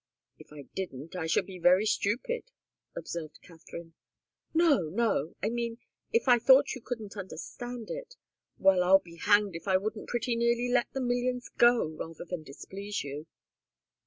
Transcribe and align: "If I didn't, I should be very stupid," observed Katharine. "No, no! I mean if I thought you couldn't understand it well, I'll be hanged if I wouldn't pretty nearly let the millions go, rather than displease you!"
"If 0.39 0.51
I 0.51 0.63
didn't, 0.75 1.15
I 1.15 1.27
should 1.27 1.45
be 1.45 1.59
very 1.59 1.85
stupid," 1.85 2.45
observed 2.95 3.37
Katharine. 3.43 3.93
"No, 4.51 4.89
no! 4.89 5.35
I 5.43 5.49
mean 5.49 5.77
if 6.11 6.27
I 6.27 6.39
thought 6.39 6.73
you 6.73 6.81
couldn't 6.81 7.15
understand 7.15 7.91
it 7.91 8.15
well, 8.57 8.81
I'll 8.81 8.97
be 8.97 9.17
hanged 9.17 9.55
if 9.55 9.67
I 9.67 9.77
wouldn't 9.77 10.09
pretty 10.09 10.35
nearly 10.35 10.69
let 10.71 10.91
the 10.93 11.01
millions 11.01 11.49
go, 11.49 11.85
rather 11.87 12.25
than 12.25 12.41
displease 12.41 13.03
you!" 13.03 13.27